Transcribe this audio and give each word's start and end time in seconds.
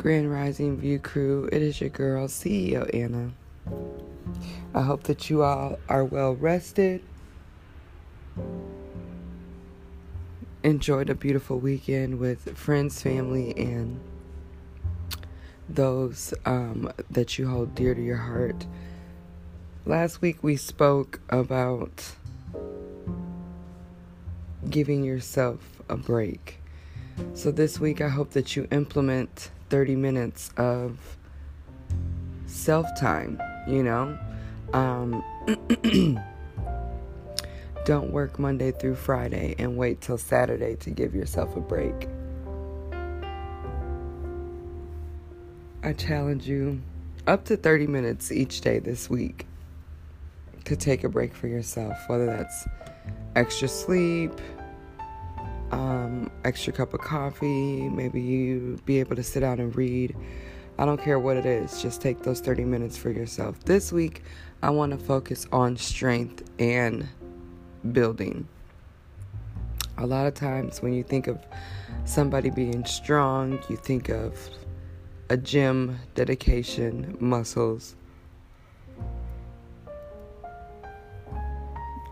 Grand 0.00 0.32
Rising 0.32 0.78
View 0.78 0.98
crew, 0.98 1.46
it 1.52 1.60
is 1.60 1.78
your 1.78 1.90
girl, 1.90 2.26
CEO 2.26 2.88
Anna. 2.94 3.32
I 4.74 4.80
hope 4.80 5.02
that 5.02 5.28
you 5.28 5.42
all 5.42 5.78
are 5.90 6.06
well 6.06 6.34
rested. 6.34 7.02
Enjoyed 10.62 11.10
a 11.10 11.14
beautiful 11.14 11.58
weekend 11.58 12.18
with 12.18 12.56
friends, 12.56 13.02
family, 13.02 13.54
and 13.58 14.00
those 15.68 16.32
um, 16.46 16.90
that 17.10 17.38
you 17.38 17.46
hold 17.46 17.74
dear 17.74 17.94
to 17.94 18.02
your 18.02 18.16
heart. 18.16 18.66
Last 19.84 20.22
week 20.22 20.42
we 20.42 20.56
spoke 20.56 21.20
about 21.28 22.14
giving 24.70 25.04
yourself 25.04 25.82
a 25.90 25.98
break. 25.98 26.58
So 27.34 27.50
this 27.50 27.78
week 27.78 28.00
I 28.00 28.08
hope 28.08 28.30
that 28.30 28.56
you 28.56 28.66
implement 28.70 29.50
30 29.70 29.96
minutes 29.96 30.50
of 30.56 30.98
self 32.46 32.86
time, 32.98 33.40
you 33.66 33.82
know? 33.82 34.18
Um, 34.72 35.24
don't 37.84 38.10
work 38.12 38.38
Monday 38.38 38.72
through 38.72 38.96
Friday 38.96 39.54
and 39.58 39.76
wait 39.76 40.00
till 40.00 40.18
Saturday 40.18 40.76
to 40.76 40.90
give 40.90 41.14
yourself 41.14 41.56
a 41.56 41.60
break. 41.60 42.08
I 45.82 45.94
challenge 45.94 46.46
you 46.46 46.82
up 47.26 47.44
to 47.46 47.56
30 47.56 47.86
minutes 47.86 48.30
each 48.30 48.60
day 48.60 48.80
this 48.80 49.08
week 49.08 49.46
to 50.64 50.76
take 50.76 51.04
a 51.04 51.08
break 51.08 51.34
for 51.34 51.48
yourself, 51.48 51.96
whether 52.08 52.26
that's 52.26 52.68
extra 53.34 53.66
sleep, 53.66 54.32
um, 55.70 56.30
extra 56.44 56.72
cup 56.72 56.94
of 56.94 57.00
coffee, 57.00 57.88
maybe 57.88 58.20
you 58.20 58.78
be 58.84 59.00
able 59.00 59.16
to 59.16 59.22
sit 59.22 59.40
down 59.40 59.60
and 59.60 59.74
read. 59.74 60.16
I 60.78 60.84
don't 60.86 61.00
care 61.00 61.18
what 61.18 61.36
it 61.36 61.46
is, 61.46 61.82
just 61.82 62.00
take 62.00 62.22
those 62.22 62.40
30 62.40 62.64
minutes 62.64 62.96
for 62.96 63.10
yourself. 63.10 63.60
This 63.64 63.92
week, 63.92 64.22
I 64.62 64.70
want 64.70 64.92
to 64.92 64.98
focus 64.98 65.46
on 65.52 65.76
strength 65.76 66.42
and 66.58 67.06
building. 67.92 68.48
A 69.98 70.06
lot 70.06 70.26
of 70.26 70.34
times, 70.34 70.80
when 70.80 70.94
you 70.94 71.02
think 71.02 71.26
of 71.26 71.38
somebody 72.04 72.48
being 72.50 72.84
strong, 72.86 73.58
you 73.68 73.76
think 73.76 74.08
of 74.08 74.38
a 75.28 75.36
gym, 75.36 75.98
dedication, 76.14 77.16
muscles. 77.20 77.94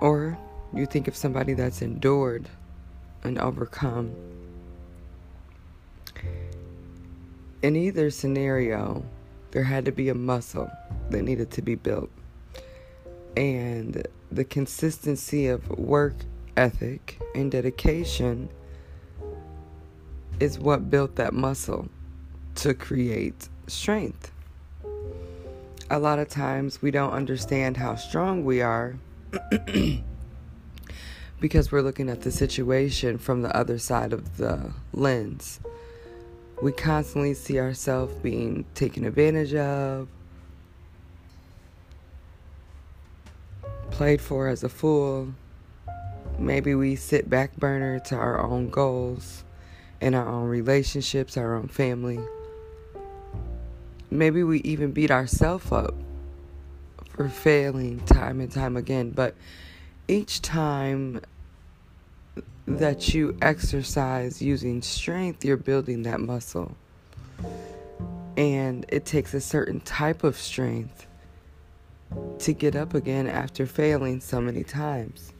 Or 0.00 0.36
you 0.74 0.86
think 0.86 1.08
of 1.08 1.16
somebody 1.16 1.54
that's 1.54 1.80
endured 1.80 2.48
and 3.26 3.38
overcome. 3.38 4.14
In 7.62 7.76
either 7.76 8.10
scenario, 8.10 9.04
there 9.50 9.64
had 9.64 9.84
to 9.86 9.92
be 9.92 10.08
a 10.08 10.14
muscle 10.14 10.70
that 11.10 11.22
needed 11.22 11.50
to 11.52 11.62
be 11.62 11.74
built. 11.74 12.10
And 13.36 14.06
the 14.30 14.44
consistency 14.44 15.48
of 15.48 15.68
work 15.78 16.14
ethic 16.56 17.18
and 17.34 17.50
dedication 17.50 18.48
is 20.40 20.58
what 20.58 20.90
built 20.90 21.16
that 21.16 21.32
muscle 21.32 21.88
to 22.56 22.74
create 22.74 23.48
strength. 23.66 24.30
A 25.90 25.98
lot 25.98 26.18
of 26.18 26.28
times 26.28 26.82
we 26.82 26.90
don't 26.90 27.12
understand 27.12 27.76
how 27.76 27.94
strong 27.94 28.44
we 28.44 28.60
are 28.60 28.96
because 31.40 31.70
we're 31.70 31.82
looking 31.82 32.08
at 32.08 32.22
the 32.22 32.30
situation 32.30 33.18
from 33.18 33.42
the 33.42 33.54
other 33.56 33.78
side 33.78 34.12
of 34.12 34.36
the 34.36 34.72
lens. 34.92 35.60
We 36.62 36.72
constantly 36.72 37.34
see 37.34 37.58
ourselves 37.58 38.14
being 38.22 38.64
taken 38.74 39.04
advantage 39.04 39.54
of, 39.54 40.08
played 43.90 44.20
for 44.20 44.48
as 44.48 44.64
a 44.64 44.68
fool. 44.68 45.34
Maybe 46.38 46.74
we 46.74 46.96
sit 46.96 47.28
back 47.28 47.56
burner 47.56 47.98
to 48.00 48.16
our 48.16 48.40
own 48.40 48.70
goals 48.70 49.44
in 50.00 50.14
our 50.14 50.28
own 50.28 50.48
relationships, 50.48 51.36
our 51.36 51.54
own 51.54 51.68
family. 51.68 52.20
Maybe 54.10 54.42
we 54.42 54.60
even 54.60 54.92
beat 54.92 55.10
ourselves 55.10 55.70
up 55.72 55.94
for 57.10 57.28
failing 57.28 58.00
time 58.00 58.40
and 58.40 58.50
time 58.50 58.76
again, 58.76 59.10
but 59.10 59.34
each 60.08 60.42
time 60.42 61.20
that 62.66 63.14
you 63.14 63.36
exercise 63.42 64.42
using 64.42 64.82
strength, 64.82 65.44
you're 65.44 65.56
building 65.56 66.02
that 66.02 66.20
muscle. 66.20 66.76
And 68.36 68.84
it 68.88 69.04
takes 69.04 69.34
a 69.34 69.40
certain 69.40 69.80
type 69.80 70.24
of 70.24 70.36
strength 70.36 71.06
to 72.40 72.52
get 72.52 72.76
up 72.76 72.94
again 72.94 73.26
after 73.26 73.66
failing 73.66 74.20
so 74.20 74.40
many 74.40 74.62
times. 74.62 75.32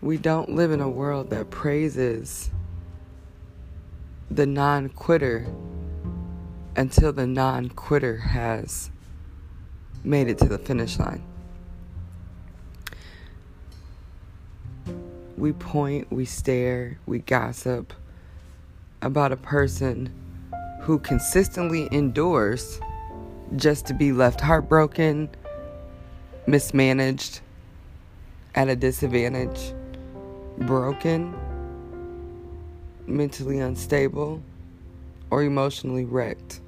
We 0.00 0.16
don't 0.16 0.50
live 0.50 0.70
in 0.72 0.80
a 0.80 0.88
world 0.88 1.30
that 1.30 1.50
praises 1.50 2.50
the 4.30 4.46
non 4.46 4.88
quitter 4.88 5.46
until 6.74 7.12
the 7.12 7.26
non 7.26 7.68
quitter 7.68 8.16
has 8.16 8.90
made 10.04 10.28
it 10.28 10.38
to 10.38 10.46
the 10.46 10.58
finish 10.58 10.98
line. 10.98 11.22
We 15.36 15.52
point, 15.52 16.10
we 16.12 16.24
stare, 16.24 16.98
we 17.06 17.20
gossip 17.20 17.92
about 19.02 19.32
a 19.32 19.36
person 19.36 20.12
who 20.82 20.98
consistently 20.98 21.88
endures 21.92 22.80
just 23.56 23.86
to 23.86 23.94
be 23.94 24.12
left 24.12 24.40
heartbroken, 24.40 25.30
mismanaged, 26.46 27.40
at 28.54 28.68
a 28.68 28.76
disadvantage, 28.76 29.72
broken, 30.58 31.34
mentally 33.06 33.60
unstable, 33.60 34.42
or 35.30 35.42
emotionally 35.42 36.04
wrecked 36.04 36.60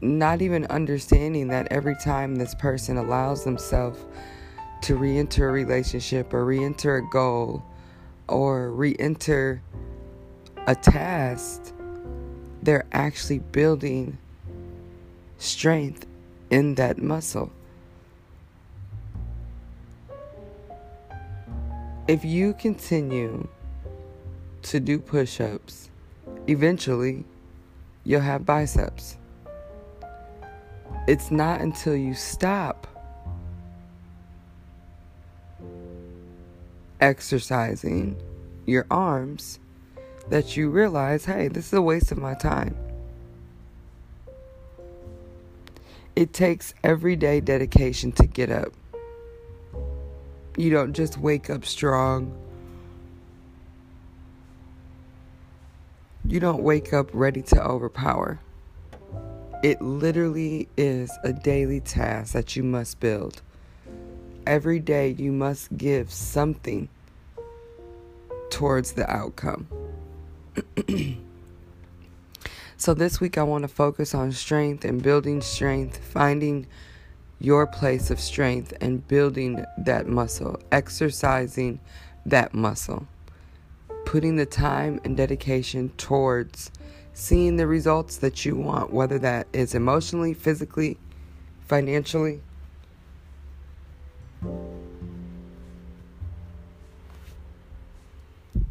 not 0.00 0.42
even 0.42 0.66
understanding 0.66 1.48
that 1.48 1.68
every 1.70 1.96
time 1.96 2.36
this 2.36 2.54
person 2.54 2.96
allows 2.96 3.44
themselves 3.44 4.04
to 4.82 4.96
re 4.96 5.18
enter 5.18 5.48
a 5.48 5.52
relationship 5.52 6.32
or 6.32 6.44
re 6.44 6.64
enter 6.64 6.96
a 6.96 7.08
goal 7.10 7.62
or 8.28 8.70
re 8.70 8.96
enter 8.98 9.62
a 10.66 10.74
task, 10.74 11.72
they're 12.62 12.86
actually 12.92 13.38
building 13.38 14.18
strength 15.38 16.06
in 16.50 16.74
that 16.76 16.98
muscle. 16.98 17.50
If 22.08 22.24
you 22.24 22.54
continue 22.54 23.46
to 24.62 24.80
do 24.80 24.98
push 24.98 25.40
ups, 25.40 25.90
eventually 26.48 27.24
you'll 28.04 28.20
have 28.20 28.44
biceps. 28.44 29.16
It's 31.10 31.32
not 31.32 31.60
until 31.60 31.96
you 31.96 32.14
stop 32.14 32.86
exercising 37.00 38.16
your 38.64 38.86
arms 38.92 39.58
that 40.28 40.56
you 40.56 40.70
realize, 40.70 41.24
hey, 41.24 41.48
this 41.48 41.66
is 41.66 41.72
a 41.72 41.82
waste 41.82 42.12
of 42.12 42.18
my 42.18 42.34
time. 42.34 42.76
It 46.14 46.32
takes 46.32 46.74
everyday 46.84 47.40
dedication 47.40 48.12
to 48.12 48.28
get 48.28 48.48
up. 48.48 48.72
You 50.56 50.70
don't 50.70 50.92
just 50.92 51.18
wake 51.18 51.50
up 51.50 51.64
strong. 51.64 52.32
You 56.24 56.38
don't 56.38 56.62
wake 56.62 56.92
up 56.92 57.10
ready 57.12 57.42
to 57.42 57.60
overpower. 57.60 58.38
It 59.62 59.82
literally 59.82 60.68
is 60.78 61.12
a 61.22 61.34
daily 61.34 61.80
task 61.80 62.32
that 62.32 62.56
you 62.56 62.62
must 62.62 62.98
build. 62.98 63.42
Every 64.46 64.78
day 64.78 65.10
you 65.10 65.32
must 65.32 65.76
give 65.76 66.10
something 66.10 66.88
towards 68.48 68.92
the 68.92 69.08
outcome. 69.10 69.68
so, 72.78 72.94
this 72.94 73.20
week 73.20 73.36
I 73.36 73.42
want 73.42 73.62
to 73.62 73.68
focus 73.68 74.14
on 74.14 74.32
strength 74.32 74.82
and 74.86 75.02
building 75.02 75.42
strength, 75.42 75.98
finding 75.98 76.66
your 77.38 77.66
place 77.66 78.10
of 78.10 78.18
strength 78.18 78.72
and 78.80 79.06
building 79.08 79.66
that 79.76 80.06
muscle, 80.06 80.58
exercising 80.72 81.80
that 82.24 82.54
muscle, 82.54 83.06
putting 84.06 84.36
the 84.36 84.46
time 84.46 85.02
and 85.04 85.18
dedication 85.18 85.90
towards 85.98 86.70
seeing 87.20 87.56
the 87.56 87.66
results 87.66 88.16
that 88.18 88.44
you 88.44 88.56
want, 88.56 88.92
whether 88.92 89.18
that 89.18 89.46
is 89.52 89.74
emotionally, 89.74 90.34
physically, 90.34 90.98
financially. 91.66 92.40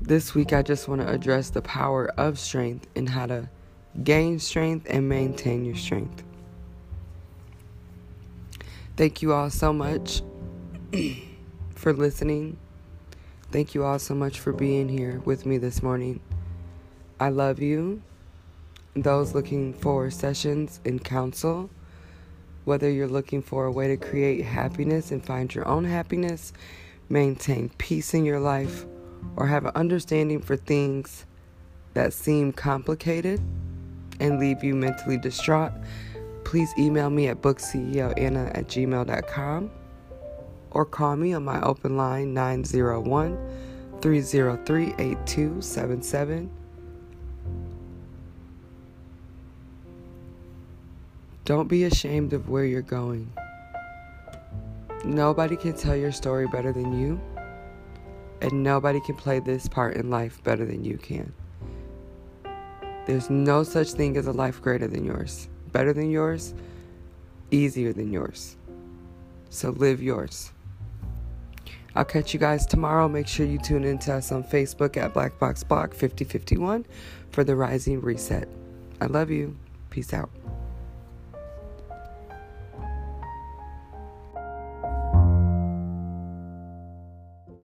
this 0.10 0.34
week, 0.34 0.54
I 0.54 0.63
just 0.63 0.88
want 0.88 1.01
to 1.01 1.07
address 1.07 1.51
the 1.51 1.62
power 1.62 2.07
of 2.18 2.40
strength 2.40 2.88
and 2.96 3.07
how 3.07 3.28
to 3.28 3.48
gain 4.04 4.40
strength 4.40 4.88
and 4.90 5.07
maintain 5.07 5.63
your 5.63 5.75
strength. 5.75 6.24
Thank 8.98 9.22
you 9.22 9.34
all 9.34 9.51
so 9.51 9.72
much 9.72 10.24
for 11.75 11.94
listening. 11.94 12.57
Thank 13.51 13.75
you 13.75 13.84
all 13.84 14.00
so 14.00 14.16
much 14.16 14.40
for 14.40 14.51
being 14.51 14.90
here 14.90 15.22
with 15.25 15.46
me 15.46 15.60
this 15.60 15.84
morning. 15.84 16.22
I 17.19 17.30
love 17.30 17.60
you. 17.60 18.01
Those 18.95 19.33
looking 19.33 19.74
for 19.74 20.09
sessions 20.09 20.80
in 20.83 21.00
counsel, 21.00 21.69
whether 22.65 22.89
you're 22.89 23.07
looking 23.07 23.41
for 23.41 23.65
a 23.65 23.71
way 23.71 23.88
to 23.88 23.97
create 23.97 24.44
happiness 24.44 25.12
and 25.12 25.24
find 25.24 25.53
your 25.53 25.68
own 25.68 25.86
happiness, 25.86 26.53
maintain 27.07 27.69
peace 27.77 28.13
in 28.13 28.25
your 28.25 28.39
life, 28.39 28.86
or 29.36 29.47
have 29.47 29.65
an 29.65 29.71
understanding 29.75 30.41
for 30.41 30.56
things 30.57 31.25
that 31.94 32.13
seem 32.13 32.51
complicated 32.51 33.39
and 34.19 34.39
leave 34.39 34.63
you 34.63 34.75
mentally 34.75 35.18
distraught, 35.18 35.71
please 36.44 36.74
email 36.77 37.09
me 37.09 37.27
at 37.27 37.41
bookceoanna 37.41 38.57
at 38.57 38.68
gmail.com 38.68 39.71
or 40.71 40.86
call 40.86 41.15
me 41.15 41.33
on 41.33 41.44
my 41.44 41.62
open 41.62 41.97
line 41.97 42.33
901 42.33 43.38
303 44.01 44.94
8277. 44.97 46.59
Don't 51.50 51.68
be 51.68 51.86
ashamed 51.86 52.34
of 52.34 52.48
where 52.48 52.63
you're 52.63 52.84
going. 52.84 53.34
Nobody 55.04 55.57
can 55.57 55.74
tell 55.74 55.96
your 55.96 56.12
story 56.12 56.48
better 56.48 56.72
than 56.72 57.00
you, 57.00 57.19
and 58.40 58.62
nobody 58.62 59.01
can 59.01 59.16
play 59.16 59.40
this 59.40 59.68
part 59.68 59.98
in 59.98 60.12
life 60.12 60.44
better 60.44 60.63
than 60.63 60.84
you 60.84 61.00
can. 61.00 61.34
There's 63.07 63.31
no 63.31 63.63
such 63.63 63.94
thing 63.94 64.16
as 64.16 64.28
a 64.28 64.31
life 64.31 64.62
greater 64.62 64.88
than 64.88 65.04
yours, 65.04 65.50
better 65.72 65.92
than 65.92 66.12
yours, 66.12 66.54
easier 67.50 67.94
than 67.94 68.13
yours. 68.13 68.56
So 69.50 69.72
live 69.72 70.04
yours. 70.04 70.51
I'll 71.96 72.06
catch 72.06 72.31
you 72.31 72.40
guys 72.40 72.68
tomorrow. 72.68 73.10
Make 73.10 73.28
sure 73.28 73.48
you 73.48 73.57
tune 73.57 73.86
in 73.86 73.98
to 74.06 74.13
us 74.13 74.31
on 74.31 74.44
Facebook 74.44 74.98
at 74.98 75.16
Black 75.16 75.40
Box 75.40 75.63
Block 75.63 75.96
5051 75.96 76.86
for 77.31 77.44
the 77.44 77.56
Rising 77.56 78.01
Reset. 78.01 78.48
I 79.01 79.07
love 79.07 79.31
you. 79.31 79.57
Peace 79.90 80.13
out. 80.13 80.30